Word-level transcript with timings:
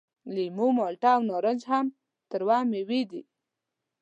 لیمو، 0.33 0.67
مالټه 0.77 1.09
او 1.15 1.21
نارنج 1.29 1.61
هم 1.71 1.85
تروه 2.29 2.57
میوې 2.71 3.01
دي. 3.11 3.21